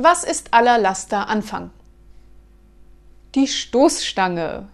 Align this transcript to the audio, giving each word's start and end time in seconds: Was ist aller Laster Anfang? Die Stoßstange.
Was 0.00 0.22
ist 0.22 0.54
aller 0.54 0.78
Laster 0.78 1.28
Anfang? 1.28 1.72
Die 3.34 3.48
Stoßstange. 3.48 4.68